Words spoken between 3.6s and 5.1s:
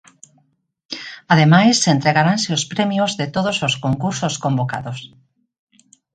os concursos convocados.